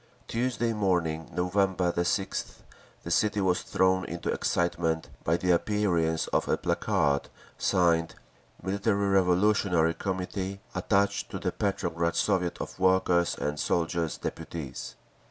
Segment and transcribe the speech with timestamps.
[0.27, 2.63] Tuesday morning, November 6th,
[3.03, 8.15] the city was thrown into excitement by the appearance of a placard signed,
[8.63, 14.95] "Military Revolutionary Committee attached to the Petrograd Soviet of Workers' and Soldiers' Deputies."